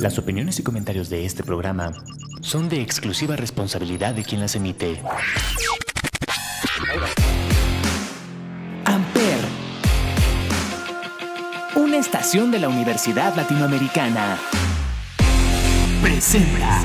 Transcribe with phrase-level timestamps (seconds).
[0.00, 1.92] Las opiniones y comentarios de este programa
[2.40, 5.00] son de exclusiva responsabilidad de quien las emite.
[8.84, 9.38] Amper,
[11.76, 14.36] una estación de la Universidad Latinoamericana,
[16.02, 16.82] presenta.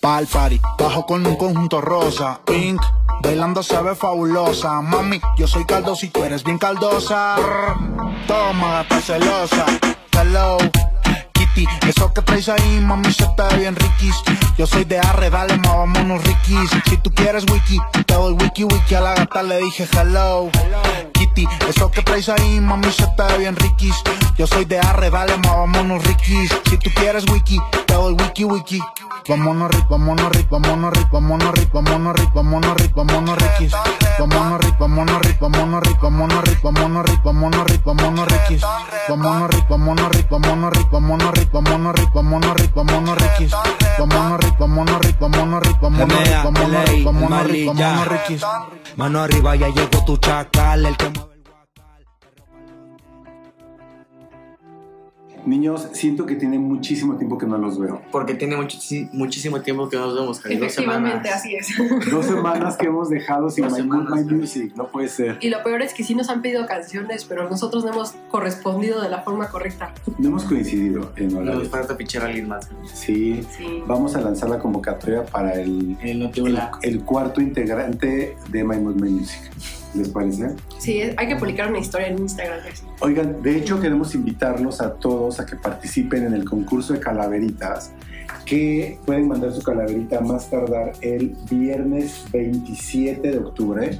[0.00, 2.80] Pal party, bajo con un conjunto rosa, pink,
[3.22, 4.80] bailando se ve fabulosa.
[4.80, 7.36] Mami, yo soy caldoso y tú eres bien caldosa.
[8.26, 9.66] Toma, gata celosa.
[10.12, 10.58] Hello,
[11.32, 14.16] Kitty, eso que traes ahí, mami, se te bien riquis.
[14.56, 16.70] Yo soy de arre, dale, ma, vámonos riquis.
[16.88, 18.94] Si tú quieres wiki, te doy wiki wiki.
[18.94, 20.50] A la gata le dije hello.
[21.68, 23.94] Eso que traes ahí, mami, se te ve bien riquis.
[24.38, 26.50] Yo soy de arre, dale, ma, vámonos riquis.
[26.68, 28.80] Si tú quieres wiki, te doy wiki wiki.
[29.28, 33.72] Vámonos ric, vámonos ric, vámonos ric, vámonos ric, vámonos ric, vámonos ric, vámonos riquis.
[34.18, 38.62] Vámonos ric, vámonos ric, vámonos ric, vámonos ric, vámonos ric, vámonos ric, vámonos riquis.
[39.08, 43.52] Vámonos ric, vámonos ric, vámonos ric, vámonos ric, vámonos ric, vámonos ric, vámonos riquis.
[43.98, 47.66] Vámonos ric, vámonos ric, vámonos ric, vámonos ric, MA, vámonos ric, LA, vámonos ric, Mali,
[47.66, 48.42] vámonos riquis.
[48.96, 51.25] Mano arriba, ya llegó tu chacal, el que
[55.46, 58.02] Niños, siento que tiene muchísimo tiempo que no los veo.
[58.10, 61.40] Porque tiene muchísimo tiempo que nos vemos, Javi, dos Efectivamente, semanas.
[61.40, 61.68] así es.
[62.10, 64.24] Dos semanas que hemos dejado sin Dos My.
[64.24, 64.72] My Music.
[64.76, 65.38] No puede ser.
[65.40, 69.00] Y lo peor es que sí nos han pedido canciones, pero nosotros no hemos correspondido
[69.00, 69.92] de la forma correcta.
[70.18, 71.68] No hemos coincidido en Nos horarios.
[71.68, 72.68] falta fichar a alguien más.
[72.92, 73.42] Sí.
[73.56, 73.82] Sí.
[73.86, 76.72] Vamos a lanzar la convocatoria para el, El el, Notibula.
[76.82, 79.40] el cuarto integrante de My Mood, My Music.
[79.96, 80.50] ¿Les parece?
[80.78, 82.60] Sí, hay que publicar una historia en Instagram.
[83.00, 87.92] Oigan, de hecho queremos invitarlos a todos a que participen en el concurso de calaveritas,
[88.44, 93.98] que pueden mandar su calaverita más tardar el viernes 27 de octubre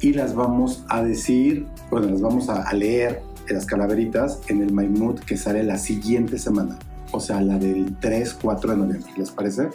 [0.00, 5.20] y las vamos a decir, bueno, las vamos a, leer las calaveritas en el Mood
[5.20, 6.78] que sale la siguiente semana,
[7.10, 9.68] o sea, la del 3-4 de noviembre, ¿les parece?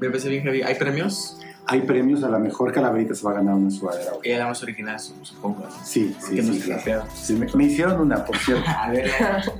[0.00, 0.62] Me parece bien, Javi.
[0.62, 1.38] ¿Hay premios?
[1.70, 4.10] Hay premios, a la mejor calaverita se va a ganar una sudadera.
[4.12, 4.22] güey.
[4.22, 5.64] Que ya la más original, supongo.
[5.84, 7.04] Sí, sí, que sí, nos claro.
[7.14, 8.64] Sí, me, me hicieron una, por cierto.
[8.78, 9.10] A ver,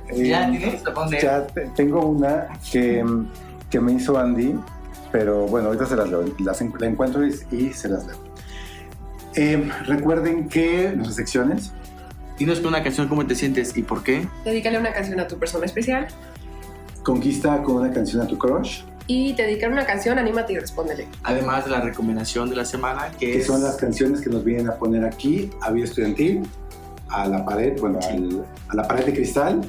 [0.09, 0.83] Eh, ¿ya tienes?
[1.21, 3.05] Ya te- tengo una que,
[3.69, 4.55] que me hizo Andy,
[5.11, 8.17] pero bueno, ahorita se las leo, las la encuentro y, y se las leo.
[9.35, 11.71] Eh, recuerden que nuestras secciones,
[12.39, 14.25] Dinos con una canción cómo te sientes y por qué.
[14.45, 16.07] Dedícale una canción a tu persona especial
[17.03, 18.81] conquista con una canción a tu crush,
[19.11, 21.07] y te dedicar una canción, anímate y respóndele.
[21.23, 23.47] Además de la recomendación de la semana, que, que es...
[23.47, 26.43] son las canciones que nos vienen a poner aquí a Vida Estudiantil,
[27.09, 29.61] a la pared, bueno, al- a la pared de cristal,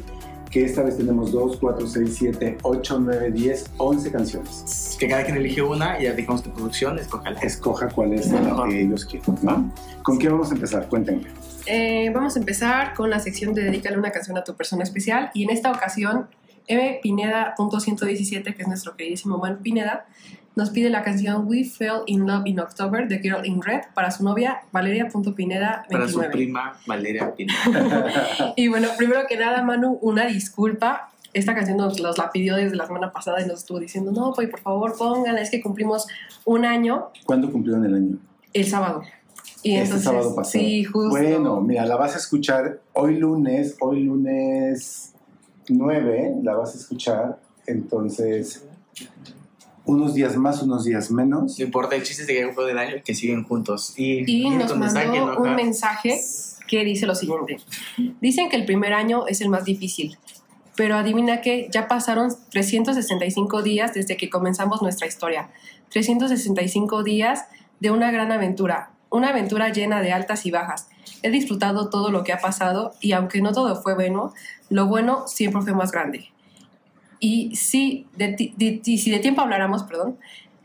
[0.50, 4.96] que esta vez tenemos 2, 4, 6, 7, 8, 9, 10, 11 canciones.
[4.98, 7.40] Que cada quien elige una y ya dejamos tu producción, escójala.
[7.40, 8.68] Escoja cuál es La mejor.
[8.68, 9.72] que ellos quieren, ¿no?
[10.02, 10.86] ¿Con qué vamos a empezar?
[10.88, 11.28] Cuéntenme.
[11.66, 15.30] Eh, vamos a empezar con la sección de Dedícale una canción a tu persona especial.
[15.34, 16.26] Y en esta ocasión,
[16.70, 17.00] M.
[17.02, 20.06] Pineda.117, que es nuestro queridísimo Man Pineda,
[20.56, 24.10] nos pide la canción We Fell in Love in October de Girl in Red para
[24.10, 25.88] su novia Valeria.pineda29.
[25.90, 28.52] Para su prima Valeria Pineda.
[28.56, 31.10] Y bueno, primero que nada, Manu, una disculpa.
[31.32, 34.32] Esta canción nos, nos la pidió desde la semana pasada y nos estuvo diciendo, no,
[34.34, 36.08] pues por favor pónganla, es que cumplimos
[36.44, 38.18] un año ¿Cuándo cumplieron el año?
[38.52, 39.02] el sábado.
[39.62, 40.64] Y este entonces, sábado pasado.
[40.64, 41.10] Sí, justo.
[41.10, 45.14] Bueno, mira, la vas a escuchar hoy lunes, hoy lunes
[45.70, 47.40] 9, la vas a escuchar.
[47.66, 48.64] Entonces,
[49.84, 51.58] unos días más, unos días menos.
[51.58, 53.94] No importa, el chiste es de que fue del año y que siguen juntos.
[53.96, 56.20] Y, Y nos mandó mensaje, ¿no, un mensaje
[56.68, 57.58] que dice lo siguiente.
[58.20, 60.16] Dicen que el primer año es el más difícil,
[60.76, 65.50] pero adivina que ya pasaron 365 días desde que comenzamos nuestra historia.
[65.90, 67.46] 365 días
[67.80, 70.88] de una gran aventura, una aventura llena de altas y bajas.
[71.22, 74.32] He disfrutado todo lo que ha pasado y aunque no todo fue bueno,
[74.68, 76.30] lo bueno siempre fue más grande.
[77.18, 80.18] Y si de, si de tiempo habláramos, perdón,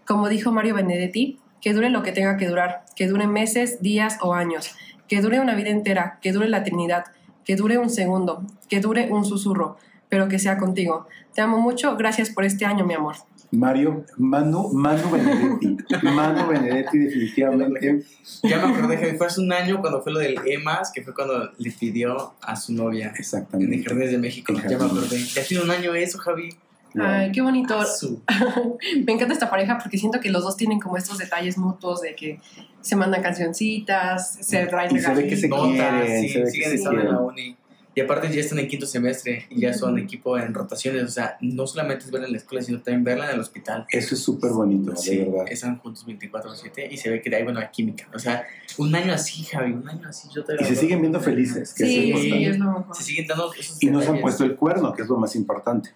[0.05, 4.17] como dijo Mario Benedetti, que dure lo que tenga que durar, que dure meses, días
[4.21, 4.75] o años,
[5.07, 7.05] que dure una vida entera, que dure la eternidad,
[7.43, 9.77] que dure un segundo, que dure un susurro,
[10.07, 11.07] pero que sea contigo.
[11.33, 13.15] Te amo mucho, gracias por este año, mi amor.
[13.55, 15.77] Mario, Manu, Manu Benedetti.
[16.03, 18.03] Manu Benedetti, definitivamente.
[18.43, 21.13] Ya me acordé que fue hace un año cuando fue lo del EMAS, que fue
[21.13, 23.75] cuando le pidió a su novia en Exactamente.
[23.75, 24.53] el Jardines de México.
[24.53, 25.17] En Ya me acordé.
[25.23, 26.49] Ya tiene un año eso, Javi.
[26.97, 27.83] Ay, qué bonito.
[27.85, 28.21] Su-
[29.05, 32.15] Me encanta esta pareja porque siento que los dos tienen como estos detalles mutuos de
[32.15, 32.39] que
[32.81, 36.51] se mandan cancioncitas, se traen Y se ve que se quieren, sí, se ve que
[36.51, 37.57] siguen se estando en la uni.
[37.95, 41.03] Y aparte ya están en quinto semestre y ya son equipo en rotaciones.
[41.03, 43.85] O sea, no solamente es verla en la escuela, sino también verla en el hospital.
[43.89, 45.45] Eso es súper bonito, Sí, de verdad.
[45.49, 48.07] están juntos 24-7 y se ve que de ahí, bueno, química.
[48.13, 48.45] O sea,
[48.77, 50.27] un año así, Javi, un año así.
[50.35, 52.93] Yo te Y se siguen viendo felices, que Sí, es importante.
[52.97, 55.35] Se siguen dando esos Y no se han puesto el cuerno, que es lo más
[55.37, 55.91] importante.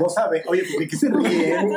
[0.00, 1.72] No sabe, oye, ¿por qué se ríen?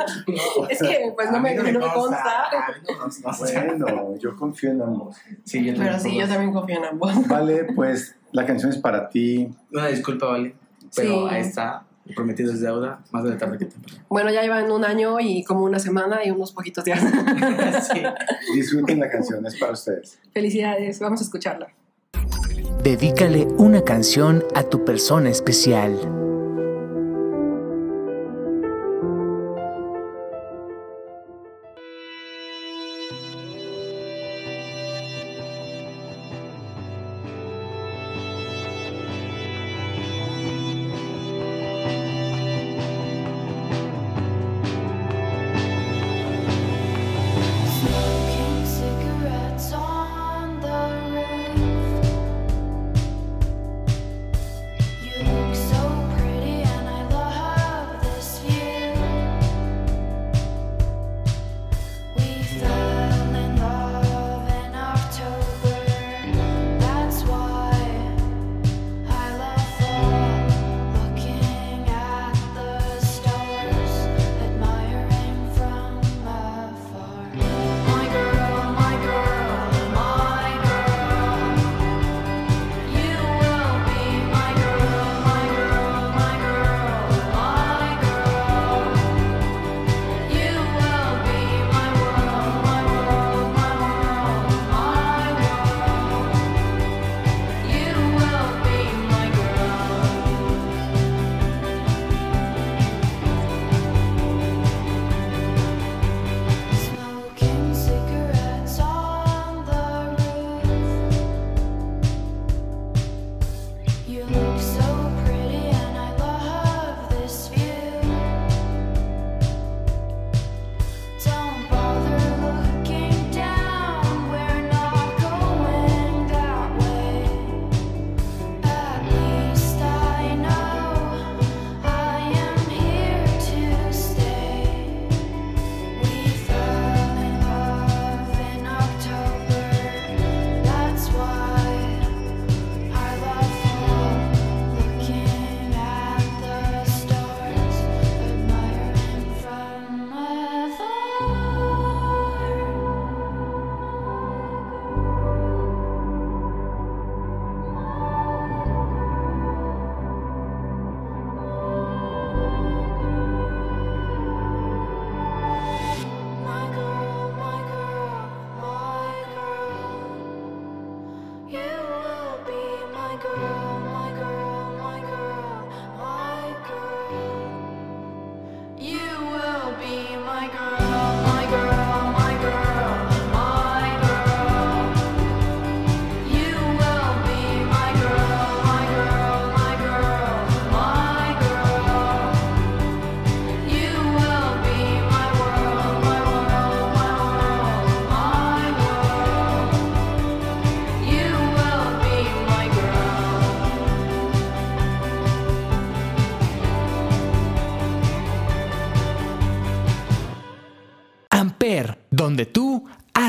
[0.68, 2.44] Es que, pues, no me, no me consta.
[2.46, 3.30] A mí no me consta.
[3.38, 5.16] Bueno, yo confío en ambos.
[5.44, 7.28] Sí, yo Pero sí, yo también confío en ambos.
[7.28, 9.48] Vale, pues la canción es para ti.
[9.72, 10.54] Una disculpa, vale.
[10.94, 11.34] Pero Sí.
[11.34, 11.84] ahí está.
[12.16, 13.00] Prometido es deuda.
[13.12, 14.02] Más de tarde que temprano.
[14.08, 17.00] Bueno, ya llevan un año y como una semana y unos poquitos días.
[17.92, 18.02] sí.
[18.54, 20.18] Disfruten la canción, es para ustedes.
[20.32, 21.68] Felicidades, vamos a escucharla.
[22.82, 26.19] Dedícale una canción a tu persona especial.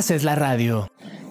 [0.01, 0.89] Haces la radio.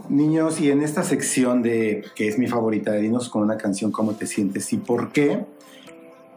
[0.08, 4.12] Niños, y en esta sección de que es mi favorita, dinos con una canción cómo
[4.12, 5.44] te sientes y por qué,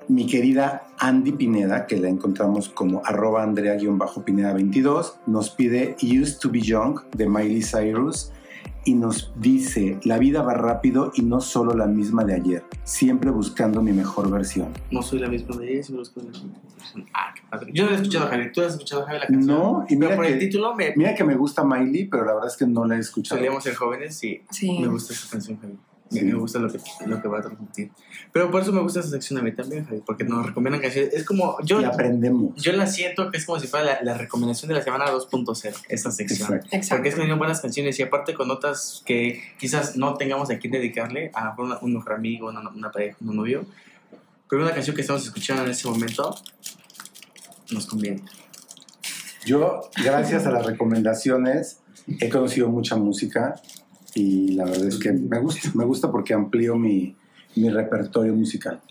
[0.08, 6.62] mi querida Andy Pineda, que la encontramos como arroba Andrea-Pineda22, nos pide Used to be
[6.62, 8.32] Young de Miley Cyrus
[8.86, 13.32] y nos dice, la vida va rápido y no solo la misma de ayer, siempre
[13.32, 14.70] buscando mi mejor versión.
[14.92, 17.06] No soy la misma de ella, sino busco la misma persona.
[17.13, 17.72] Ah, qué padre.
[17.74, 18.52] Yo no he escuchado, Javi.
[18.52, 19.46] ¿Tú has escuchado, Javi, la canción?
[19.48, 20.94] No, y mira Pero por el que- título me...
[20.96, 23.38] Mira que me gusta Miley, pero la verdad es que no la he escuchado.
[23.40, 24.80] Solíamos ser jóvenes y Sí.
[24.80, 25.74] me gusta esa canción, Javi.
[26.13, 26.25] Me- Sí.
[26.25, 27.91] Me gusta lo que, lo que va a transmitir.
[28.32, 31.13] Pero por eso me gusta esa sección a mí también, Javi, porque nos recomiendan canciones.
[31.13, 32.55] Es como, yo, Y aprendemos.
[32.62, 35.75] yo la siento que es como si fuera la, la recomendación de la semana 2.0,
[35.89, 36.41] esa sección.
[36.53, 36.67] Exacto.
[36.75, 36.96] Exacto.
[36.96, 40.58] Porque es que tienen buenas canciones y aparte con notas que quizás no tengamos a
[40.60, 43.65] quién dedicarle, a una- un mejor amigo, una, una pareja, un novio.
[44.50, 46.36] Pero una canción que estamos escuchando en ese momento
[47.72, 48.22] nos conviene.
[49.46, 51.79] Yo, gracias a las recomendaciones,
[52.20, 53.55] he conocido mucha música
[54.15, 57.15] y la verdad es que me gusta, me gusta porque amplío mi,
[57.55, 58.82] mi repertorio musical.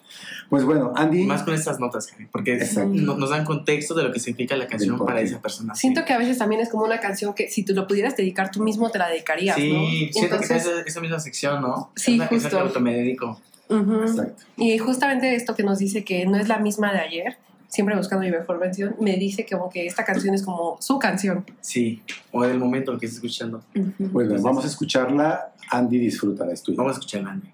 [0.50, 4.12] Pues bueno, Andy, Más con estas notas, Javi, porque no- nos dan contexto de lo
[4.12, 5.74] que significa la canción para esa persona.
[5.74, 8.50] Siento que a veces también es como una canción que si tú lo pudieras dedicar
[8.50, 9.78] tú mismo te la dedicarías, Sí, ¿no?
[10.12, 11.90] siento que Entonces, es esa, esa misma sección, ¿no?
[11.96, 12.48] Sí, es una justo.
[12.50, 13.40] que auto me dedico.
[13.70, 14.02] ujú.
[14.02, 14.42] exacto.
[14.58, 17.38] Y justamente esto que nos dice que no es la misma de ayer,
[17.72, 21.46] siempre buscando mi mejor versión, me dice como que esta canción es como su canción.
[21.62, 23.62] Sí, o del momento en que estás escuchando.
[23.72, 25.54] Bien, vamos a escucharla.
[25.70, 26.76] Andy, disfrútala, es tuya.
[26.76, 27.48] Vamos a escucharla, Andy.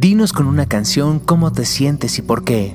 [0.00, 2.74] Dinos con una canción cómo te sientes y por qué.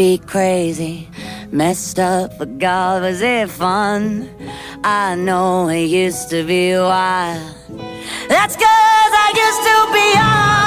[0.00, 1.06] be crazy,
[1.52, 4.30] messed up, but God, was it fun?
[4.82, 7.54] I know it used to be wild.
[8.26, 10.59] That's cause I used to be young.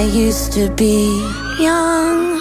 [0.00, 1.20] I used to be
[1.62, 2.40] young.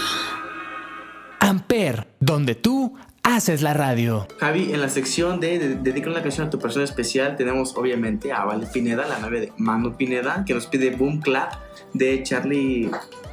[1.42, 4.28] Amper, donde tú haces la radio.
[4.39, 8.32] Javi, en la sección de, de- dedica una canción a tu persona especial, tenemos obviamente
[8.32, 11.54] a Vale Pineda, la novia de Manu Pineda, que nos pide Boom Clap
[11.94, 12.89] de Charlie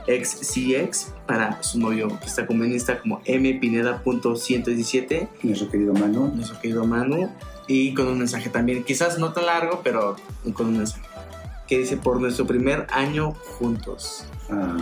[0.08, 6.32] XCX para su novio, que está como en Insta como mpineda.117, Nuestro querido Manu.
[6.34, 7.30] nuestro querido Manu,
[7.68, 10.16] y con un mensaje también, quizás no tan largo, pero
[10.54, 11.02] con un mensaje,
[11.66, 14.24] que dice por nuestro primer año juntos.
[14.50, 14.76] Ah,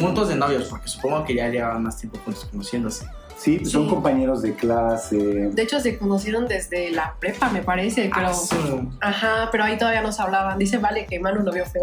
[0.00, 3.06] Juntos de novios, porque supongo que ya llevaban más tiempo juntos conociéndose.
[3.36, 3.88] sí, son Sí.
[3.90, 5.16] compañeros de clase.
[5.16, 8.28] De hecho, se conocieron desde la prepa, me parece, pero...
[8.28, 10.58] Ah, su- Ajá, pero ahí todavía no se hablaban.
[10.58, 11.82] Dice, vale, que Manu lo vio feo.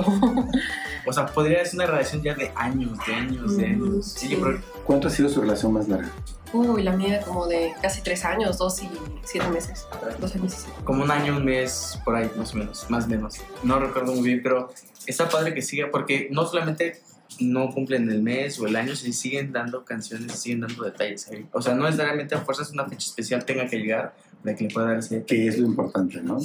[1.05, 4.05] O sea, podría ser una relación ya de años, de años, de años.
[4.05, 4.35] Sí, sí.
[4.35, 6.09] yo creo ¿Cuánto ha sido su relación más larga?
[6.53, 8.89] Uy, la mía como de casi tres años, dos y
[9.23, 9.85] siete meses.
[10.19, 10.79] Dos años y siete.
[10.83, 13.35] como un año, un mes, por ahí, más o menos, más o menos.
[13.63, 14.69] No recuerdo muy bien, pero
[15.05, 17.01] está padre que siga, porque no solamente
[17.39, 21.45] no cumplen el mes o el año, sino siguen dando canciones, siguen dando detalles ahí.
[21.51, 24.73] O sea, no necesariamente a fuerzas una fecha especial tenga que llegar para que le
[24.73, 25.23] pueda dar ese.
[25.23, 26.39] Que es lo importante, ¿no?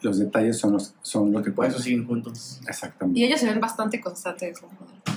[0.00, 1.84] Los detalles son, los, son lo que Por eso pueden.
[1.84, 2.60] siguen juntos.
[2.66, 3.20] Exactamente.
[3.20, 4.58] Y ellos se ven bastante constantes.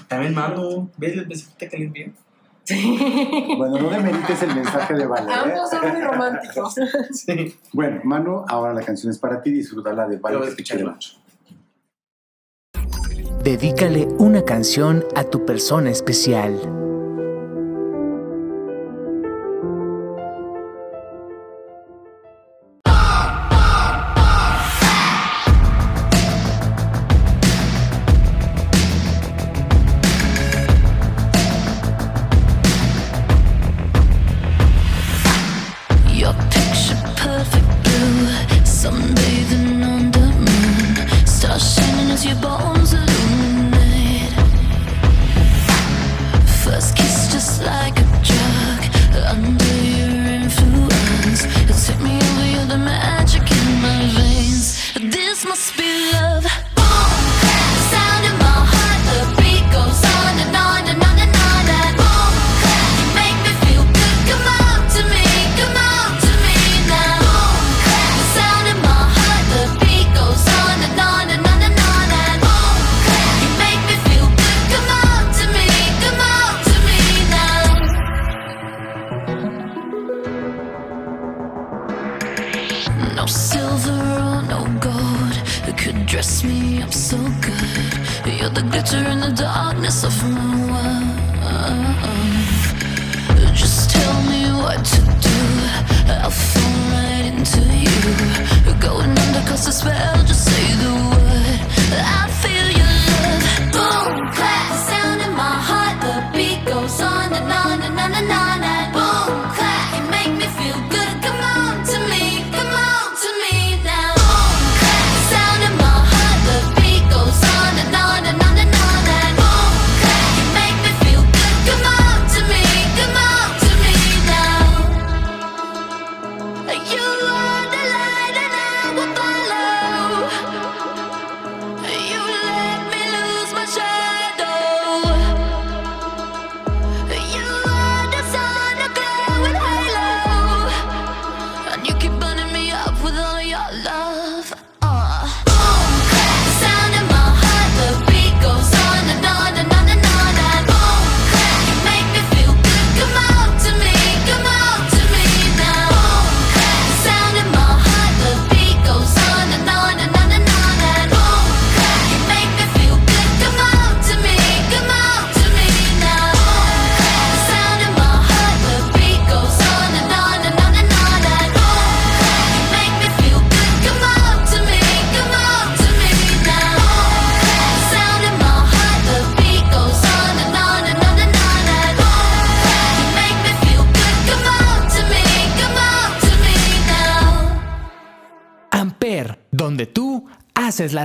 [0.08, 2.14] También Manu, ¿ves el mensajito que le envié?
[3.58, 5.34] Bueno, no demerites el mensaje de Vale.
[5.34, 6.76] Ambos son muy románticos.
[7.14, 7.56] Sí.
[7.74, 10.56] Bueno, Manu, ahora la canción es para ti, disfrútala de Vale.
[10.56, 11.12] Que te mucho.
[13.44, 16.87] Dedícale una canción a tu persona especial.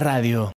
[0.02, 0.52] radio.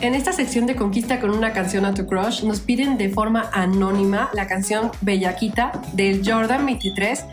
[0.00, 3.50] En esta sección de Conquista con una canción a tu crush, nos piden de forma
[3.52, 7.24] anónima la canción Bellaquita del Jordan 23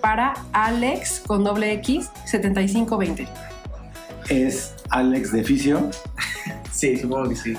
[0.00, 3.28] para Alex con doble X 7520.
[4.28, 5.90] ¿Es Alex de Ficio?
[6.72, 7.54] sí, supongo que sí.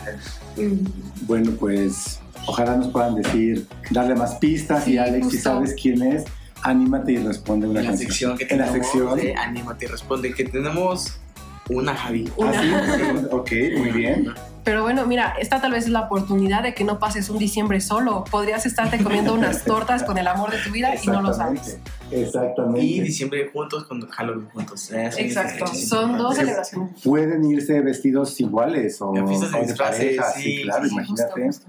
[0.58, 1.26] Mm.
[1.28, 6.26] Bueno, pues ojalá nos puedan decir, darle más pistas y Alex, si sabes quién es,
[6.64, 8.38] anímate y responde una canción.
[8.40, 11.21] en la sección de eh, anímate y responde que tenemos
[11.70, 12.30] una, Javi.
[12.42, 13.26] ¿Ah, sí?
[13.32, 14.34] ok, muy bien.
[14.64, 17.82] Pero bueno, mira, esta tal vez es la oportunidad de que no pases un diciembre
[17.82, 18.24] solo.
[18.30, 21.80] Podrías estarte comiendo unas tortas con el amor de tu vida y no lo sabes.
[22.12, 22.86] Exactamente.
[22.86, 24.92] Y diciembre juntos con Halloween juntos.
[24.92, 25.68] Exacto.
[25.68, 27.02] Son dos celebraciones.
[27.04, 30.32] Pueden irse vestidos iguales o, fiestas de pareja.
[30.34, 31.46] Sí, claro, imagínate.
[31.48, 31.66] Justo,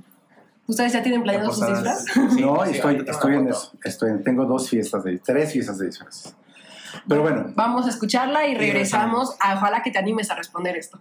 [0.67, 2.17] ¿Ustedes ya tienen planeados sus disfraces?
[2.41, 3.73] no, estoy, estoy en eso.
[3.83, 6.35] Estoy, tengo dos fiestas de tres fiestas de disfraces.
[7.09, 7.53] Pero bueno.
[7.55, 9.33] Vamos a escucharla y regresamos.
[9.41, 11.01] A, ah, ojalá que te animes a responder esto.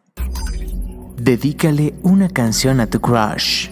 [1.18, 3.70] Dedícale una canción a tu crush.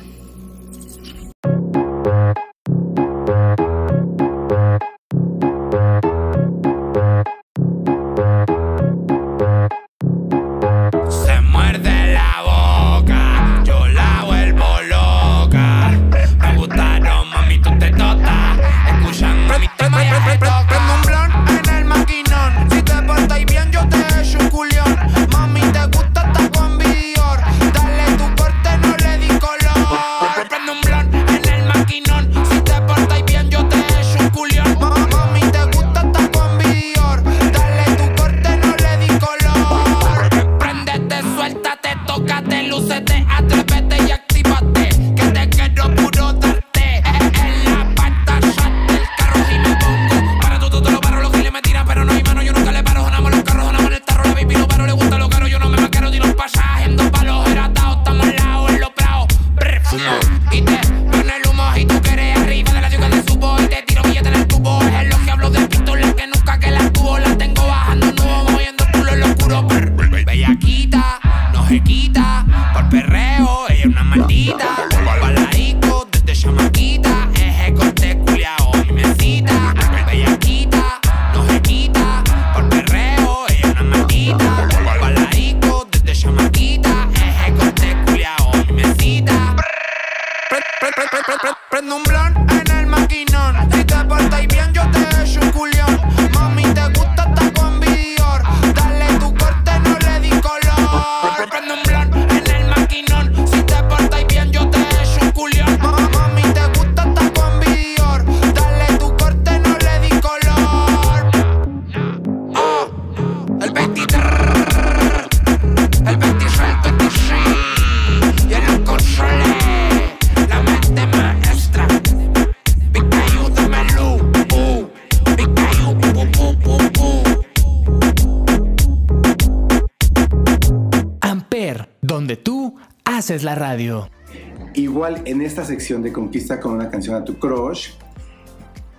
[135.60, 137.90] Esta sección de Conquista con una canción a tu crush,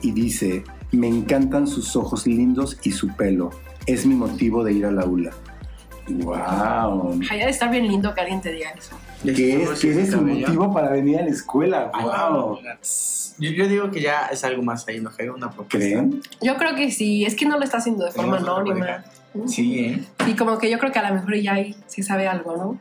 [0.01, 3.51] y dice, me encantan sus ojos lindos y su pelo.
[3.85, 5.33] Es mi motivo de ir a la ULA.
[6.09, 7.21] ¡Wow!
[7.29, 8.59] Ay, ha de estar bien lindo que alguien te.
[9.25, 11.91] ¿Qué es, ¿Qué es motivo para venir a la escuela?
[11.95, 12.59] ¡Wow!
[13.39, 15.11] Yo, yo digo que ya es algo más ahí, ¿no?
[15.35, 15.79] Una propuesta.
[15.79, 16.21] ¿Creen?
[16.41, 19.05] Yo creo que sí, es que no lo está haciendo de forma anónima.
[19.47, 20.05] Sí, ¿eh?
[20.27, 22.79] Y como que yo creo que a lo mejor ya ahí sí sabe algo, ¿no?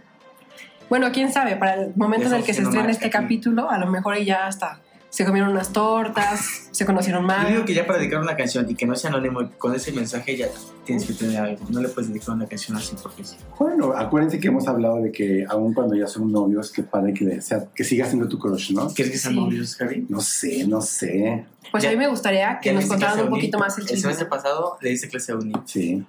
[0.90, 3.14] Bueno, quién sabe, para el momento en el que se estrene este aquí.
[3.14, 4.80] capítulo, a lo mejor ya hasta
[5.14, 7.44] se comieron unas tortas, se conocieron más.
[7.44, 9.92] Yo digo que ya para dedicar una canción y que no sea anónimo, con ese
[9.92, 10.48] mensaje ya
[10.86, 11.64] tienes que tener algo.
[11.70, 13.36] No le puedes dedicar una canción así porque sí.
[13.60, 17.42] Bueno, acuérdense que hemos hablado de que aun cuando ya son novios, que padre que,
[17.44, 18.88] sea, que siga siendo tu crush, ¿no?
[18.88, 19.40] ¿Quieres que sean Sí.
[19.40, 20.08] novios, Javi?
[20.10, 21.46] No sé, no sé.
[21.70, 24.02] Pues Ya- a mí me gustaría que nos contaran un poquito más el El chisme.
[24.02, 25.54] semestre pasado le diste clase a Uni.
[25.66, 26.04] Sí.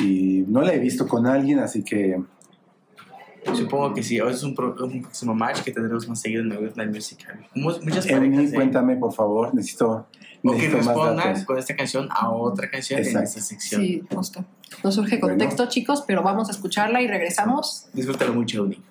[0.00, 2.20] Y no la he visto con alguien, así que
[3.54, 4.20] Supongo que sí.
[4.20, 7.18] Hoy es un, pro- un próximo match que tendremos más seguido en My Night Music,
[7.26, 7.44] Javi.
[7.54, 8.54] Mu- Muchas parejas, ¿eh?
[8.54, 9.54] cuéntame, por favor.
[9.54, 10.06] Necesito, O
[10.42, 11.44] que necesito más respondan datos.
[11.44, 13.28] con esta canción a otra canción en Exacto.
[13.28, 13.80] esta sección.
[13.82, 14.44] Sí, justo.
[14.82, 15.28] Nos surge Bueno.
[15.38, 17.86] contexto, chicos, pero vamos a escucharla y regresamos.
[17.92, 18.82] Disfrútalo mucho, Uni.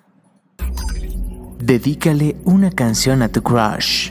[1.58, 4.10] Dedícale una canción a tu crush.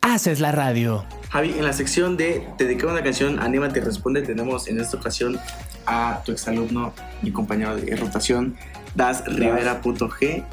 [0.00, 1.04] Haces la radio.
[1.30, 4.96] Javi, en la sección de Te dedicamos una canción, Anímate y Responde, tenemos en esta
[4.96, 5.38] ocasión
[5.86, 8.56] a tu exalumno y compañero de rotación,
[8.94, 10.44] Das Rivera.g,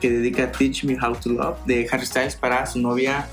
[0.00, 3.26] que dedica Teach Me How to Love de Harry Styles para su novia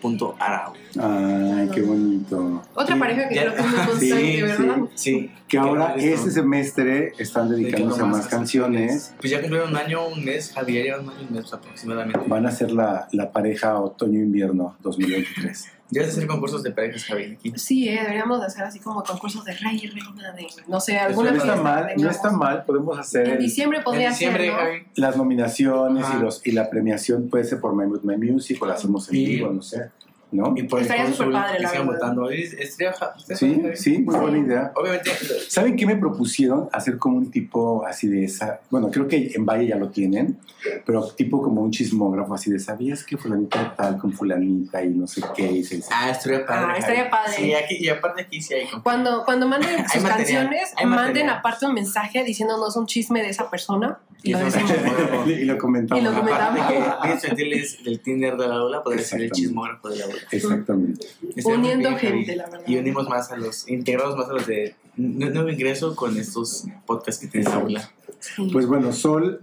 [0.00, 0.72] Sol.arao.
[1.00, 2.62] Ay, qué bonito.
[2.74, 4.76] Otra Sí, pareja que ya- creo que es muy sí, constante, ¿verdad?
[4.94, 5.30] Sí.
[5.48, 9.14] Que ahora este semestre están dedicándose a más canciones.
[9.20, 12.20] Pues ya cumplieron un año, un mes, Javier, ya un año y un mes aproximadamente.
[12.26, 15.72] Van a ser la, la pareja otoño-invierno 2023.
[15.90, 17.38] Ya de hacer concursos de parejas, Javier.
[17.56, 20.92] Sí, eh, deberíamos de hacer así como concursos de rey y reina, de no sé,
[20.92, 22.64] No alguna está fiesta mal, que no está mal.
[22.66, 24.88] Podemos hacer En diciembre podría En diciembre, ser, ¿no?
[24.96, 26.18] Las nominaciones Ajá.
[26.18, 29.14] y, los, y la premiación puede ser por My My Music o la hacemos en
[29.14, 29.87] vivo, no sé.
[30.30, 30.52] ¿No?
[30.56, 32.28] Y por el Estaría súper padre, que la votando.
[32.30, 33.36] Es- estaría ja- estaría
[33.74, 34.72] Sí, sí, muy buena idea.
[34.76, 35.10] Obviamente,
[35.48, 36.68] ¿Saben qué me propusieron?
[36.70, 38.60] Hacer como un tipo así de esa.
[38.68, 40.38] Bueno, creo que en Valle ya lo tienen,
[40.84, 45.06] pero tipo como un chismógrafo así de ¿sabías que fulanita tal con fulanita y no
[45.06, 45.50] sé qué?
[45.50, 46.72] Y se- ah, estaría padre.
[46.74, 47.32] Ah, estaría padre.
[47.34, 48.82] Sí, aquí, y aparte aquí sí hay concursos.
[48.82, 53.30] Cuando, cuando manden sus material, canciones, hay manden aparte un mensaje diciéndonos un chisme de
[53.30, 54.54] esa persona y Y lo es
[55.26, 56.02] y lo comentamos.
[56.02, 57.02] Y lo Aparte comentamos.
[57.02, 60.04] que Vince Ventil es del Tinder de la aula, podría ser el chismógrafo de la
[60.06, 60.17] aula.
[60.30, 61.06] Exactamente.
[61.44, 62.66] Uniendo bien, gente, la verdad.
[62.66, 66.64] Y unimos más a los, integramos más a los de nu- nuevo ingreso con estos
[66.86, 67.90] podcasts que tiene la aula.
[68.20, 68.48] Sí.
[68.52, 69.40] Pues bueno, Sol,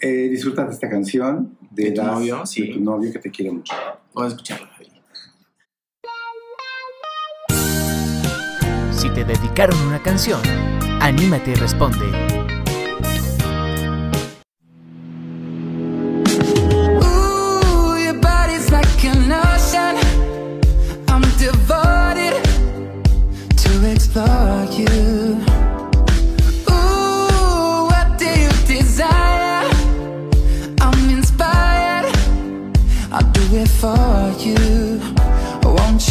[0.00, 2.44] eh, disfruta de esta canción de, ¿De tu novio?
[2.46, 2.66] Sí.
[2.68, 3.72] de tu novio que te quiere mucho.
[4.14, 4.70] Vamos a escucharla.
[8.92, 10.40] Si te dedicaron una canción,
[11.00, 12.06] anímate y responde.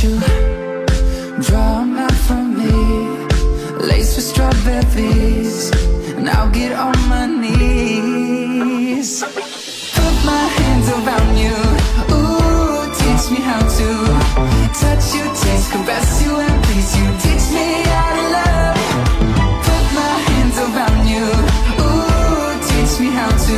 [0.03, 0.19] You
[1.41, 2.71] draw a map for me?
[3.87, 5.71] Lace with strawberries,
[6.17, 9.23] and I'll get on my knees.
[9.23, 11.57] Put my hands around you.
[12.13, 13.89] Ooh, teach me how to
[14.81, 17.07] touch you, taste, caress you, and please you.
[17.23, 18.77] Teach me how to love.
[19.67, 21.25] Put my hands around you.
[21.81, 23.57] Ooh, teach me how to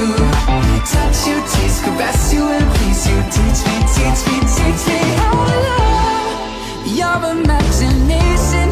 [0.94, 3.18] touch you, taste, caress you, and please you.
[3.36, 5.49] Teach me, teach me, teach me how.
[7.00, 8.68] Your imagination.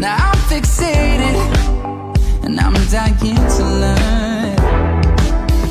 [0.00, 1.36] Now I'm fixated,
[2.44, 4.56] and I'm dying to learn.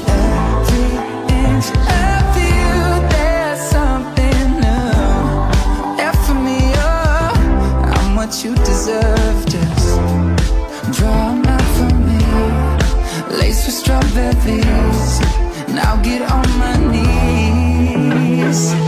[0.07, 0.87] Every
[1.35, 1.67] inch
[1.99, 2.71] of you,
[3.11, 5.99] there's something new.
[5.99, 7.37] F for me up,
[7.97, 9.45] I'm what you deserve.
[9.45, 9.99] Just
[10.97, 12.23] draw a for me,
[13.37, 15.19] lace with strawberries,
[15.77, 18.78] I'll get on my knees.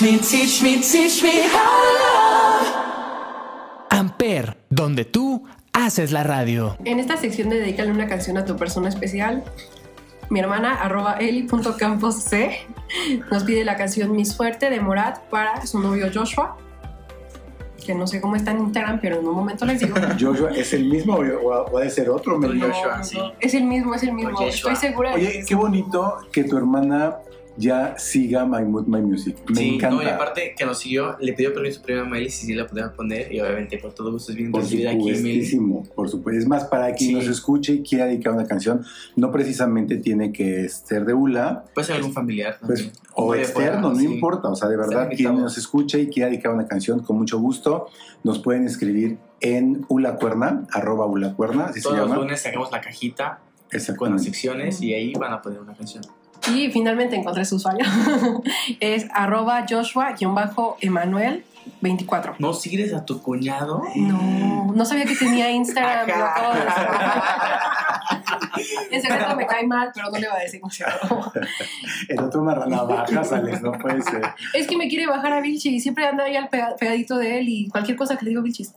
[0.00, 2.68] Teach me, teach me, teach me how to love.
[3.90, 6.78] Amper, donde tú Haces la radio.
[6.86, 9.44] En esta sección de Dedícale una canción a tu persona especial,
[10.30, 12.60] mi hermana arroba eli.campos C
[13.30, 16.56] nos pide la canción Mi Suerte de Morat para su novio Joshua,
[17.84, 19.96] que no sé cómo está en Instagram, pero en un momento les digo.
[20.18, 22.40] Joshua, ¿es el mismo o puede ser otro?
[22.40, 23.18] Joshua, No, sí.
[23.18, 24.30] no, Es el mismo, es el mismo.
[24.30, 24.72] Joshua.
[24.72, 27.18] Estoy segura Oye, qué bonito que tu hermana
[27.60, 29.36] ya siga My Mood, My Music.
[29.48, 29.96] Me Sí, encanta.
[29.96, 32.66] no, y aparte que nos siguió, le pidió permiso primero a Miley si sí la
[32.66, 35.58] podía poner y obviamente por todo gusto es bien Por recibida aquí Miley.
[35.94, 36.40] por supuesto.
[36.40, 37.14] Es más, para quien Sí.
[37.16, 38.82] nos escuche y quiera dedicar una canción,
[39.16, 42.96] no precisamente tiene que ser de ULA, Puede ser algún familiar pues, también.
[43.14, 44.04] o Puede externo, no sí.
[44.06, 44.48] importa.
[44.48, 47.86] O sea, de verdad, quien nos escuche y quiera dedicar una canción, con mucho gusto,
[48.24, 53.40] nos pueden escribir en ulacuerna, arroba ulacuerna, se Todos los lunes sacamos la cajita
[53.96, 56.02] con las secciones y ahí van a poner una canción.
[56.48, 57.84] Y finalmente encontré su usuario.
[58.80, 62.36] es arroba Joshua-Emanuel24.
[62.38, 63.82] ¿No sigues a tu cuñado?
[63.94, 66.08] No, no sabía que tenía Instagram.
[68.90, 70.60] En secreto me cae mal, pero no le voy a decir.
[70.60, 71.32] ¿no es cierto?
[72.08, 74.22] El otro marranavajas, Alex, no puede ser.
[74.52, 77.38] Es que me quiere bajar a Vilchis y siempre anda ahí al pega- pegadito de
[77.38, 78.74] él y cualquier cosa que le digo a Vilchis.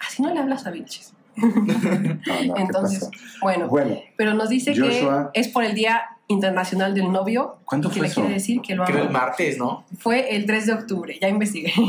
[0.00, 1.12] Así no le hablas a Vilchis.
[1.36, 3.08] No, no, ¿qué Entonces,
[3.40, 5.30] bueno, Bueno, pero nos dice Joshua.
[5.32, 7.56] que es por el Día Internacional del Novio.
[7.64, 8.20] ¿Cuándo que fue le eso?
[8.22, 9.20] quiere decir que lo Creo el ama.
[9.20, 9.84] martes, ¿no?
[9.98, 11.72] Fue el 3 de octubre, ya investigué.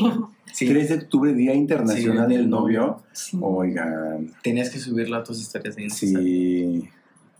[0.53, 0.67] Sí.
[0.67, 3.01] 3 de octubre, Día Internacional Sí, del Novio.
[3.11, 3.39] Sí.
[3.41, 6.23] Oigan, Tenías que subirlo a tus historias de Instagram.
[6.23, 6.89] sí.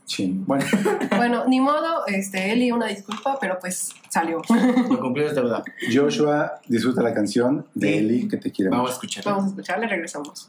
[0.06, 0.44] Chin.
[0.46, 0.64] Bueno,
[1.16, 4.42] Bueno, ni modo, este, Eli, una disculpa, pero pues salió.
[4.90, 5.62] Lo cumplió es deuda.
[5.94, 7.94] Joshua, disfruta la canción de Sí.
[7.98, 9.06] Eli que te quiere Vamos a mucho.
[9.06, 9.30] escucharlo.
[9.30, 10.48] Vamos a escucharle, regresamos.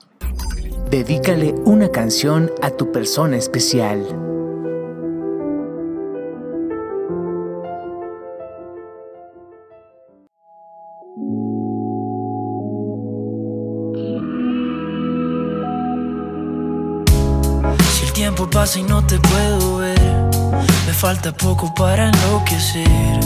[0.90, 4.04] Dedícale una canción a tu persona especial.
[18.46, 20.30] Tiempo pasa y no te puedo ver,
[20.88, 23.20] me falta poco para enloquecer.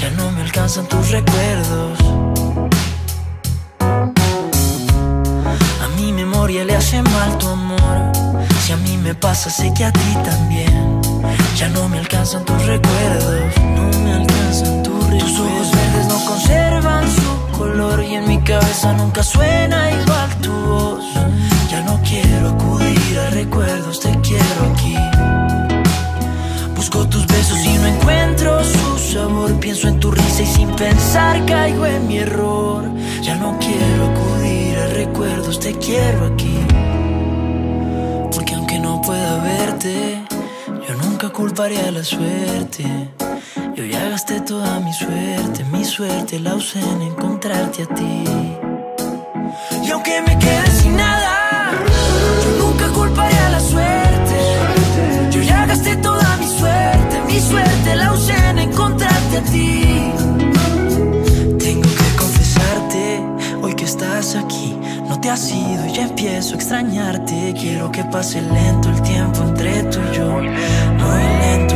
[0.00, 1.98] Ya no me alcanzan tus recuerdos.
[5.82, 8.12] A mi memoria le hace mal tu amor.
[8.64, 11.00] Si a mí me pasa, sé que a ti también.
[11.56, 13.56] Ya no me alcanzan tus recuerdos.
[13.76, 15.30] No me alcanzan tus recuerdos.
[15.30, 21.04] Tus ojos verdes no conservan su Y en mi cabeza nunca suena igual tu voz.
[21.70, 24.96] Ya no quiero acudir a recuerdos, te quiero aquí.
[26.74, 29.60] Busco tus besos y no encuentro su sabor.
[29.60, 32.84] Pienso en tu risa y sin pensar caigo en mi error.
[33.22, 36.58] Ya no quiero acudir a recuerdos, te quiero aquí.
[38.34, 40.24] Porque aunque no pueda verte,
[40.88, 43.19] yo nunca culparé a la suerte.
[43.80, 48.24] Yo ya gasté toda mi suerte, mi suerte la usé en encontrarte a ti.
[49.82, 51.72] Y aunque me quede sin nada,
[52.44, 54.36] yo nunca culparé a la suerte.
[55.30, 60.12] Yo ya gasté toda mi suerte, mi suerte la usé en encontrarte a ti.
[61.58, 63.22] Tengo que confesarte,
[63.62, 64.76] hoy que estás aquí,
[65.08, 67.54] no te has ido y ya empiezo a extrañarte.
[67.58, 71.69] Quiero que pase lento el tiempo entre tú y yo, muy lento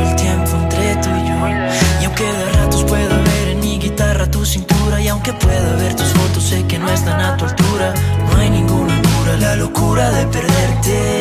[5.27, 7.93] aunque pueda ver tus fotos, sé que no están a tu altura.
[8.31, 11.19] No hay ninguna cura, la locura de perderte.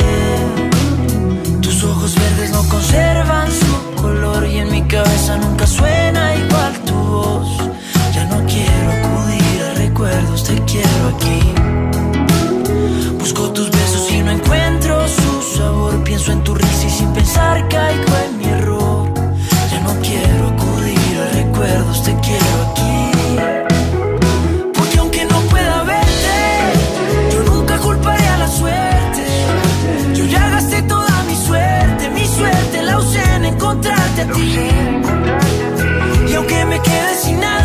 [1.62, 6.94] Tus ojos verdes no conservan su color y en mi cabeza nunca suena igual tu
[6.94, 7.48] voz.
[8.14, 11.40] Ya no quiero acudir a recuerdos, te quiero aquí.
[13.18, 16.02] Busco tus besos y no encuentro su sabor.
[16.04, 18.13] Pienso en tu risa y sin pensar caigo
[36.84, 37.63] can't see now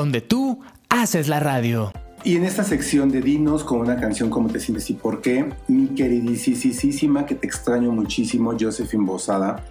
[0.00, 1.92] donde tú haces la radio.
[2.24, 5.50] Y en esta sección de Dinos con una canción ¿Cómo te sientes y por qué?
[5.68, 9.62] Mi queridísima que te extraño muchísimo, Josephine Bosada,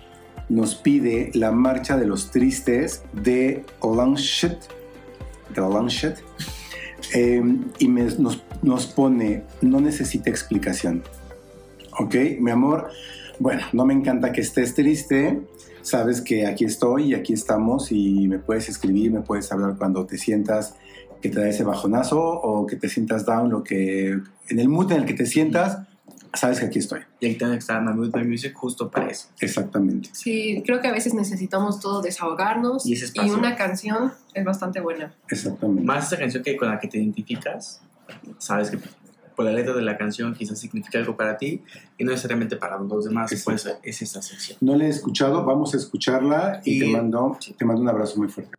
[0.47, 4.59] nos pide la marcha de los tristes de Olanchet,
[5.53, 6.23] de Olanchet,
[7.15, 7.41] eh,
[7.79, 11.03] y nos, nos pone, no necesita explicación.
[11.99, 12.15] ¿Ok?
[12.39, 12.89] Mi amor,
[13.39, 15.39] bueno, no me encanta que estés triste,
[15.81, 20.05] sabes que aquí estoy y aquí estamos y me puedes escribir, me puedes hablar cuando
[20.05, 20.75] te sientas
[21.21, 24.91] que te da ese bajonazo o que te sientas down, lo que en el mood
[24.91, 25.79] en el que te sientas,
[26.33, 27.01] sabes que aquí estoy.
[27.19, 29.27] Y ahí también está My Mood, My Music justo para eso.
[29.39, 30.09] Exactamente.
[30.13, 33.33] Sí, creo que a veces necesitamos todo desahogarnos Y ese espacio.
[33.37, 35.13] una canción es bastante buena.
[35.29, 35.83] Exactamente.
[35.83, 37.81] Más esa canción que con la que te identificas,
[38.37, 38.79] sabes que
[39.39, 41.61] por la letra de la canción quizás significa algo para ti
[41.97, 43.45] y no necesariamente para los demás, Exacto.
[43.45, 44.57] por eso es esa sección.
[44.59, 48.17] No la he escuchado, vamos a escucharla y, Y- te, mando, te mando un abrazo
[48.17, 48.51] muy fuerte.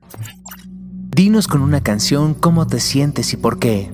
[1.15, 3.91] Dinos con una canción cómo te sientes y por qué.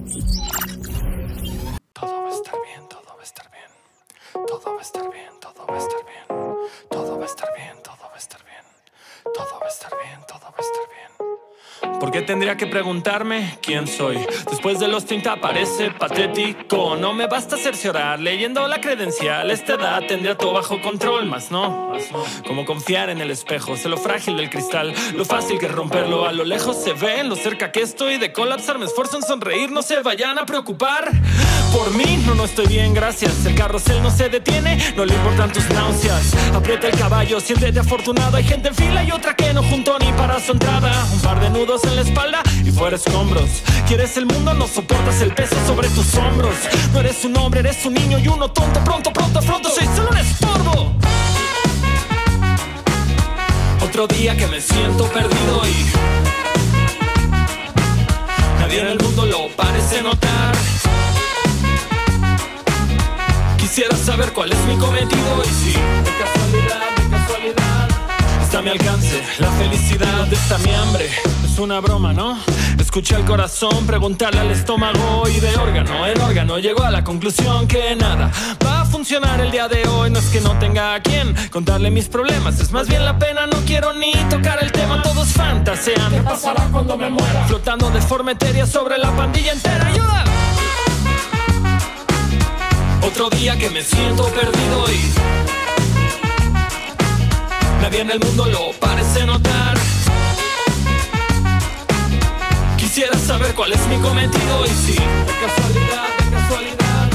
[12.46, 14.24] Tendría que preguntarme quién soy?
[14.48, 16.94] Después de los 30 parece patético.
[16.94, 19.50] No me basta cerciorar leyendo la credencial.
[19.50, 21.92] Esta edad tendría todo bajo control, más no.
[22.46, 26.24] Como confiar en el espejo, sé lo frágil del cristal, lo fácil que romperlo.
[26.24, 28.78] A lo lejos se ve, en lo cerca que estoy de colapsar.
[28.78, 31.10] Me esfuerzo en sonreír, no se vayan a preocupar.
[31.72, 33.44] Por mí, no, no estoy bien, gracias.
[33.44, 36.32] El carrusel no se detiene, no le importan tus náuseas.
[36.54, 38.36] Aprieta el caballo, siéntete afortunado.
[38.36, 40.92] Hay gente en fila y otra que no juntó ni para su entrada.
[41.12, 43.48] Un par de nudos en la espalda y fuera escombros.
[43.86, 46.54] Quieres el mundo, no soportas el peso sobre tus hombros.
[46.92, 48.82] No eres un hombre, eres un niño y uno tonto.
[48.84, 50.96] Pronto, pronto, pronto, soy solo un estorbo.
[53.82, 55.86] Otro día que me siento perdido y
[58.60, 60.54] nadie en el mundo lo parece notar.
[63.56, 66.95] Quisiera saber cuál es mi cometido y si de casualidad
[68.56, 71.10] está a mi alcance la felicidad está mi hambre.
[71.44, 72.38] Es una broma, ¿no?
[72.78, 77.66] Escuché al corazón preguntarle al estómago y de órgano en órgano llegó a la conclusión
[77.68, 78.30] que nada
[78.64, 80.10] va a funcionar el día de hoy.
[80.10, 83.46] No es que no tenga a quien contarle mis problemas, es más bien la pena.
[83.46, 86.10] No quiero ni tocar el tema, todos fantasean.
[86.10, 87.44] ¿Qué pasará cuando me muera?
[87.48, 89.86] Flotando de forma etérea sobre la pandilla entera.
[89.86, 90.24] ¡Ayuda!
[93.02, 95.35] Otro día que me siento perdido y
[97.86, 99.76] nadie en el mundo lo parece notar.
[102.76, 107.08] Quisiera saber cuál es mi cometido y si de casualidad, de casualidad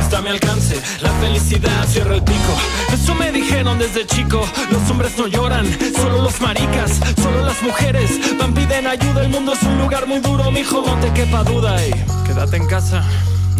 [0.00, 1.86] está a mi alcance la felicidad.
[1.86, 2.52] Cierra el pico.
[2.92, 4.44] Eso me dijeron desde chico.
[4.72, 5.64] Los hombres no lloran,
[5.94, 9.22] solo los maricas, solo las mujeres van piden ayuda.
[9.22, 11.92] El mundo es un lugar muy duro, mijo, no te quepa duda y
[12.26, 13.04] quédate en casa.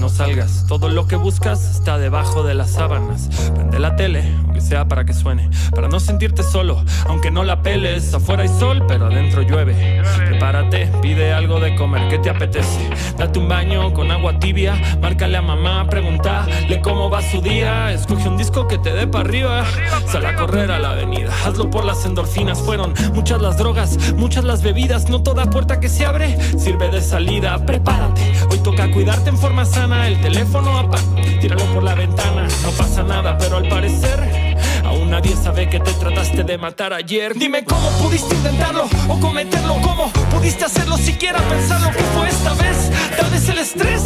[0.08, 3.28] Salgas, todo lo que buscas está debajo de las sábanas.
[3.54, 7.62] Prende la tele, aunque sea para que suene, para no sentirte solo, aunque no la
[7.62, 8.14] peles.
[8.14, 10.02] Afuera hay sol, pero adentro llueve.
[10.26, 12.88] Prepárate, pide algo de comer, ¿qué te apetece?
[13.18, 17.92] Date un baño con agua tibia, márcale a mamá, pregúntale cómo va su día.
[17.92, 19.64] Escoge un disco que te dé para arriba,
[20.06, 22.60] sal a correr a la avenida, hazlo por las endorfinas.
[22.60, 27.00] Fueron muchas las drogas, muchas las bebidas, no toda puerta que se abre sirve de
[27.00, 27.64] salida.
[27.64, 29.95] Prepárate, hoy toca cuidarte en forma sana.
[30.04, 31.04] El teléfono apaga,
[31.40, 35.92] tíralo por la ventana, no pasa nada, pero al parecer aún nadie sabe que te
[35.94, 37.34] trataste de matar ayer.
[37.34, 42.54] Dime cómo pudiste intentarlo o cometerlo, cómo pudiste hacerlo, siquiera pensar lo que fue esta
[42.54, 42.90] vez.
[43.16, 44.02] Tal vez el estrés,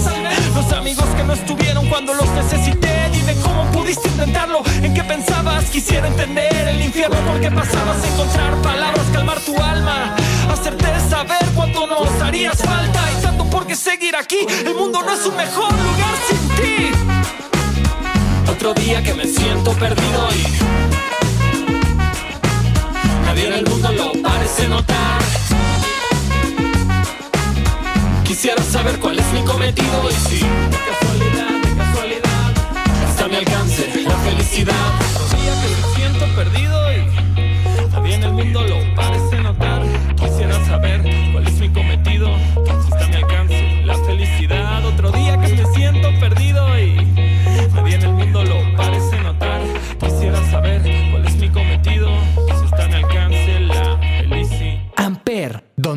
[0.54, 3.10] los amigos que no estuvieron cuando los necesité.
[3.12, 8.54] Dime cómo pudiste intentarlo, en qué pensabas, quisiera entender el infierno por qué pasabas, encontrar
[8.62, 10.16] palabras, calmar tu alma,
[10.50, 13.22] hacerte saber cuánto nos harías falta y
[13.60, 14.46] por qué seguir aquí.
[14.64, 16.90] El mundo no es un mejor lugar sin ti.
[18.50, 20.46] Otro día que me siento perdido y
[23.26, 25.20] nadie en el mundo lo parece notar.
[28.24, 30.40] Quisiera saber cuál es mi cometido y si
[30.88, 32.52] casualidad, de casualidad
[33.10, 34.74] está a mi alcance la felicidad.
[35.16, 39.82] Otro día que me siento perdido y nadie en el mundo lo parece notar.
[40.16, 41.02] Quisiera saber
[41.32, 42.30] cuál es mi cometido,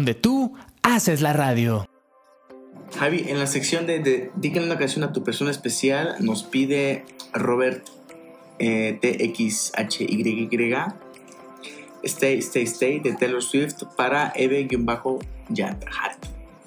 [0.03, 1.87] donde tú haces la radio.
[2.99, 3.99] Javi, en la sección de,
[4.35, 7.87] de una canción a tu persona especial, nos pide Robert
[8.59, 10.75] eh, TXHYY
[12.03, 15.85] Stay, Stay, Stay de Taylor Swift para Eve-Yat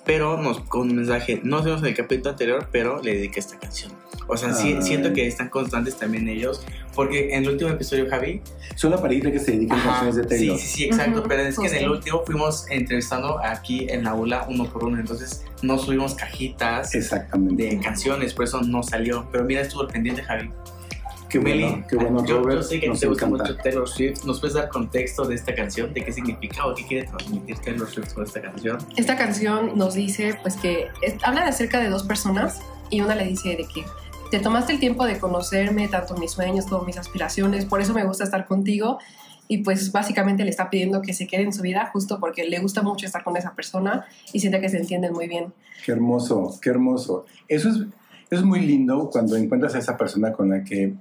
[0.06, 3.58] Pero nos, con un mensaje, no sé en el capítulo anterior, pero le dediqué esta
[3.58, 3.92] canción.
[4.28, 4.82] O sea, sí, Ay.
[4.82, 6.60] siento que están constantes también ellos,
[6.94, 8.40] porque en el último episodio, Javi,
[8.74, 10.58] Son la parejita que se dedican a canciones de Taylor.
[10.58, 11.20] Sí, sí, sí, exacto.
[11.20, 14.84] Ujú, pero es que en el último fuimos entrevistando aquí en la aula uno por
[14.84, 14.98] uno.
[14.98, 17.62] Entonces no subimos cajitas Exactamente.
[17.64, 19.28] de canciones, por eso no salió.
[19.32, 20.50] Pero mira, estuvo pendiente, Javi.
[21.28, 22.58] Qué bueno, Meli, qué bueno, yo, Robert.
[22.58, 23.44] yo sé que nos te gusta encanta.
[23.50, 24.24] mucho Taylor Swift.
[24.24, 25.92] ¿Nos puedes dar contexto de esta canción?
[25.94, 28.78] ¿De qué significa o qué quiere transmitir Taylor Swift con esta canción?
[28.96, 32.60] Esta canción nos dice pues que es- habla de acerca de dos personas
[32.90, 33.84] y una le dice de que
[34.30, 38.04] te tomaste el tiempo de conocerme, tanto mis sueños como mis aspiraciones, por eso me
[38.04, 38.98] gusta estar contigo
[39.48, 42.58] y pues básicamente le está pidiendo que se quede en su vida justo porque le
[42.58, 45.52] gusta mucho estar con esa persona y siente que se entienden muy bien.
[45.84, 47.26] Qué hermoso, qué hermoso.
[47.46, 47.86] Eso es, eso
[48.30, 50.94] es muy lindo cuando encuentras a esa persona con la que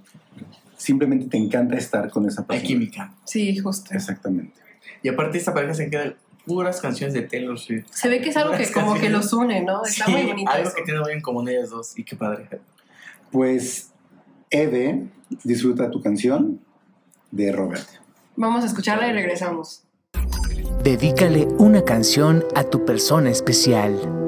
[0.78, 2.68] simplemente te encanta estar con esa Hay persona.
[2.68, 3.14] química.
[3.24, 3.94] Sí, justo.
[3.96, 4.54] Exactamente.
[5.02, 6.14] Y aparte esta pareja se queda
[6.46, 7.88] puras canciones de Taylor Swift.
[7.92, 9.84] Se ve que es algo que como que los une, ¿no?
[9.84, 10.76] Está Sí, muy bonito algo eso.
[10.78, 11.98] que tiene muy en común ellos dos.
[11.98, 12.48] Y qué padre.
[13.32, 13.92] Pues,
[14.50, 15.08] Eve,
[15.44, 16.62] disfruta tu canción
[17.32, 17.88] de Robert.
[18.36, 19.84] Vamos a escucharla y regresamos.
[20.84, 24.25] Dedícale una canción a tu persona especial.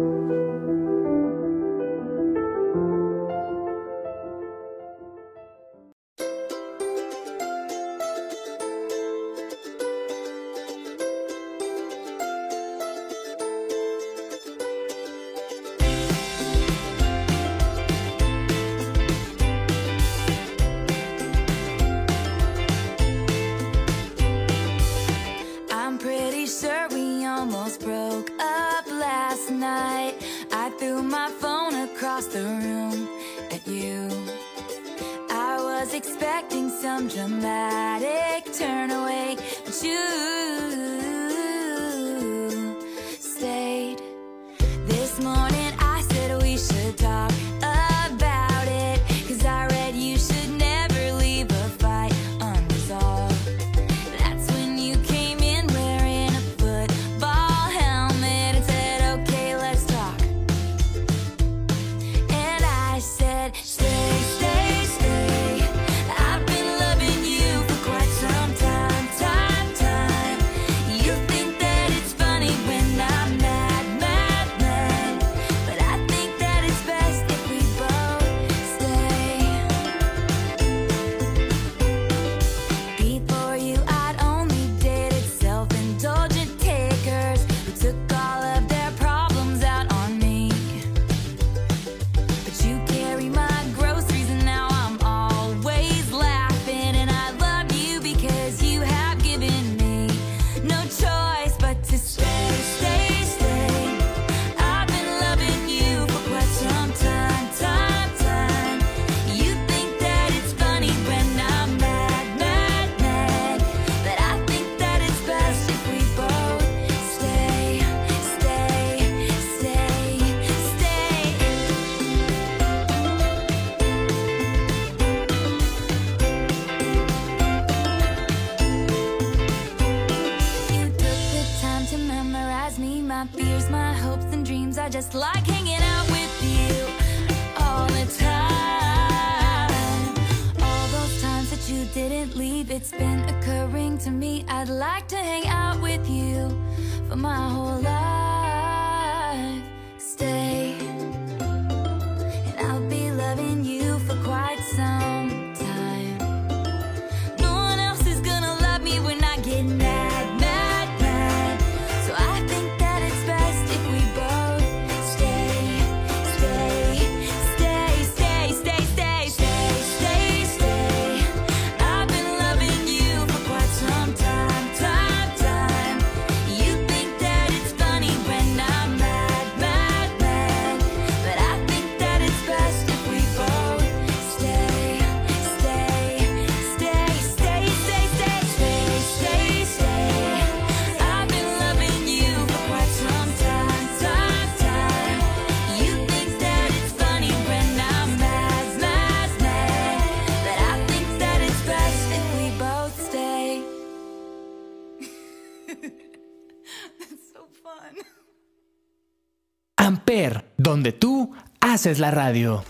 [210.78, 212.64] Donde tú haces la radio.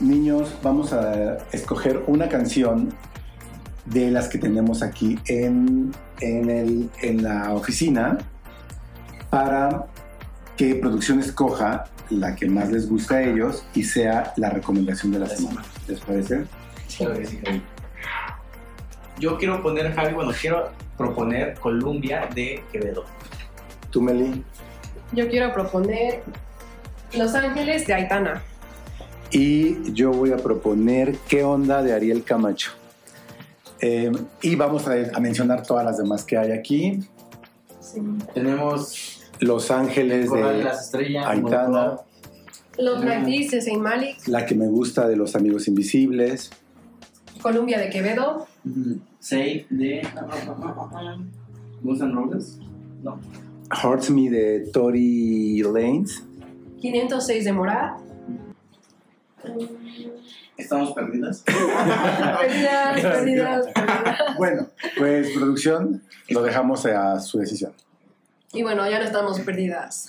[0.00, 2.94] Niños, vamos a escoger una canción
[3.84, 5.90] de las que tenemos aquí en,
[6.20, 8.18] en, el- en la oficina
[9.28, 9.86] para
[10.56, 15.18] que producción escoja la que más les gusta a ellos y sea la recomendación de
[15.18, 15.64] la semana.
[15.88, 16.44] ¿Les parece?
[16.96, 17.60] Claro que sí, Javi.
[19.18, 23.04] Yo quiero poner, Javi, bueno, quiero proponer Columbia de Quevedo.
[23.90, 24.44] ¿Tú, Meli?
[25.12, 26.22] Yo quiero proponer
[27.16, 28.42] Los Ángeles de Aitana.
[29.30, 31.82] Y yo voy a proponer ¿Qué onda?
[31.82, 32.72] de Ariel Camacho.
[33.80, 37.00] Eh, y vamos a, a mencionar todas las demás que hay aquí.
[38.34, 41.98] Tenemos Los Ángeles de de las Estrellas, Aitana.
[42.78, 44.16] Los Nighties de Saint Malik.
[44.28, 46.50] La que me gusta de Los Amigos Invisibles.
[47.42, 48.46] Columbia de Quevedo.
[49.18, 50.06] Save de
[51.82, 52.58] Guns N' Roses.
[53.02, 53.18] No.
[53.82, 56.22] Hurts Me de Tori Lanes.
[56.82, 58.00] 506 de Morat.
[60.56, 61.42] Estamos perdidas.
[61.46, 64.36] Perdidas, perdidas, perdidas.
[64.36, 64.66] Bueno,
[64.98, 67.72] pues producción, lo dejamos a su decisión.
[68.52, 70.06] Y bueno, ya no estamos perdidas.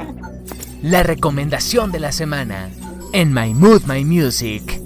[0.82, 2.68] La recomendación de la semana
[3.12, 4.80] en My Mood My Music.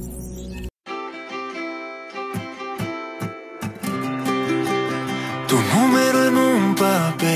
[5.48, 7.27] Tu número en un papel,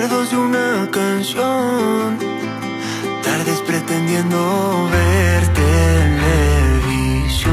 [0.00, 2.18] recuerdos de una canción,
[3.22, 5.46] tardes pretendiendo ver
[6.88, 7.50] televisión.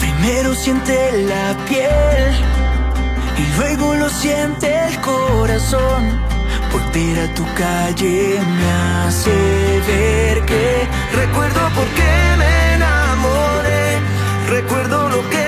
[0.00, 2.34] Primero siente la piel
[3.38, 6.20] y luego lo siente el corazón.
[6.72, 8.72] Volver a tu calle me
[9.06, 9.30] hace
[9.86, 14.00] ver que recuerdo por qué me enamoré,
[14.48, 15.45] recuerdo lo que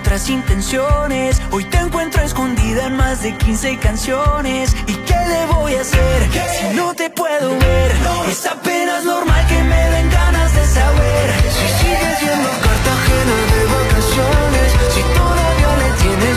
[0.00, 1.40] otras intenciones.
[1.50, 4.74] Hoy te encuentro escondida en más de 15 canciones.
[4.86, 6.18] ¿Y qué le voy a hacer
[6.58, 7.92] si no te puedo ver?
[8.30, 11.26] Es apenas normal que me den ganas de saber.
[11.56, 14.68] Si sigues yendo a Cartagena de vacaciones.
[14.94, 16.35] Si todavía le tienes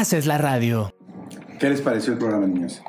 [0.00, 0.92] haces la radio.
[1.58, 2.82] ¿Qué les pareció el programa, niños?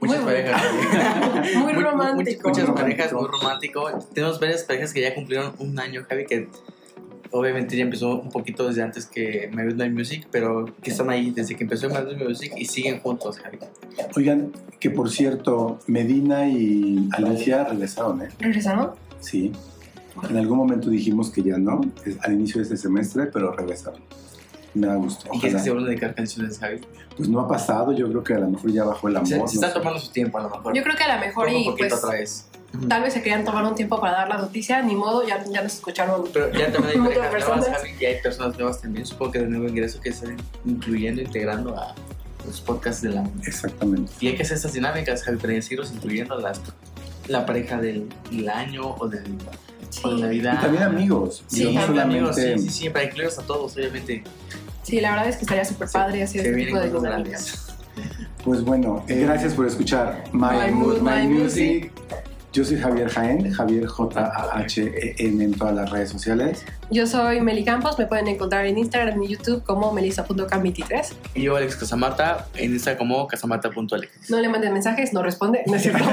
[0.00, 0.62] Muchas Muy parejas.
[1.54, 2.48] Muy Mu- mu- romántico.
[2.48, 3.88] Muchas Muy parejas, muy romántico.
[4.12, 6.48] Tenemos varias parejas que ya cumplieron un año, Javi, que
[7.30, 11.08] obviamente ya empezó un poquito desde antes que My Good Night Music, pero que están
[11.10, 13.58] ahí desde que empezó My Good Night Music y siguen juntos, Javi.
[14.16, 18.28] Oigan, que por cierto, Medina y Alicia regresaron, ¿eh?
[18.40, 18.90] ¿Regresaron?
[19.20, 19.52] Sí.
[20.28, 21.80] En algún momento dijimos que ya no,
[22.22, 24.00] al inicio de este semestre, pero regresaron.
[24.74, 25.26] Me da gusto.
[25.32, 25.72] ¿Y quieres que se Ojalá.
[25.72, 26.80] vuelvan a dedicar canciones, Javi?
[27.16, 29.28] Pues no ha pasado, yo creo que a lo mejor ya bajó el amor.
[29.28, 29.74] Se, no se está sé.
[29.74, 30.74] tomando su tiempo, a lo mejor.
[30.74, 32.48] Yo creo que a lo mejor Toma un y poquito pues otra vez.
[32.88, 35.62] Tal vez se querían tomar un tiempo para dar la noticia, ni modo, ya, ya
[35.62, 36.24] nos escucharon.
[36.32, 37.68] Pero ya también hay parejas nuevas, personas.
[37.68, 39.06] Javi, y hay personas nuevas también.
[39.06, 41.94] Supongo que de nuevo ingreso que están incluyendo, integrando a
[42.44, 43.24] los podcasts de la.
[43.46, 44.10] Exactamente.
[44.18, 46.60] Y hay que hacer estas dinámicas, Javi, para decirlos, incluyendo las,
[47.28, 49.22] la pareja del, del año o, del,
[50.02, 50.54] o de Navidad.
[50.58, 51.44] Y también amigos.
[51.46, 54.24] Sí, no también amigos, solamente- sí, sí, sí, para incluirlos a todos, obviamente.
[54.84, 57.74] Sí, la verdad es que estaría súper padre hacer este tipo de cosas dinámicas.
[58.44, 61.90] Pues bueno, eh, gracias por escuchar My, My Mood, My Music.
[62.54, 66.64] Yo soy Javier Jaén, Javier J-A-H-E-N en todas las redes sociales.
[66.88, 71.14] Yo soy Meli Campos, me pueden encontrar en Instagram y YouTube como melissa.cam23.
[71.34, 74.30] Y yo, Alex Casamata, en Insta como casamata.alex.
[74.30, 76.04] No le manden mensajes, no responde, no es cierto.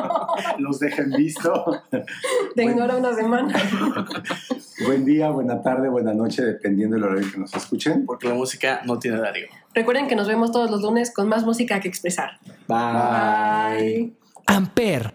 [0.58, 1.82] Los dejen visto.
[2.54, 3.52] Te ignora una semana.
[4.86, 8.06] Buen día, buena tarde, buena noche, dependiendo del horario que nos escuchen.
[8.06, 9.48] Porque la música no tiene horario.
[9.74, 12.38] Recuerden que nos vemos todos los lunes con más música que expresar.
[12.68, 13.82] Bye.
[13.82, 14.20] Bye.
[14.50, 15.14] Amper,